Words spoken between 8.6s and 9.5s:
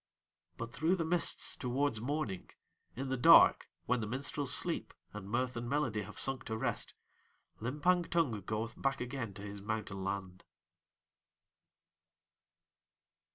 back again to